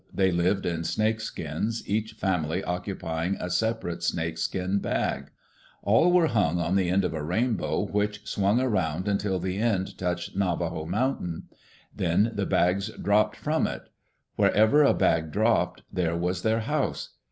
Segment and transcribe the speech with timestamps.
[0.11, 5.29] They lived in snake skins, each family occupying a separate snake skin bag.
[5.83, 9.95] All were hung on the end of a rainbow which swung around until the end
[9.99, 11.43] touched Navajo Mountain.
[11.95, 13.89] Then the bags dropped from it.
[14.37, 17.09] Wherever a bag dropped, there was their house.